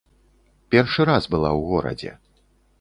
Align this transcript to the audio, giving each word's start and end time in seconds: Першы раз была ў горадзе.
Першы 0.77 1.07
раз 1.11 1.29
была 1.35 1.51
ў 1.59 1.61
горадзе. 1.71 2.11